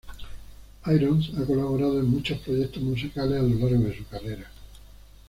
[0.87, 4.49] Irons ha colaborado en muchos proyectos musicales a lo largo de su carrera.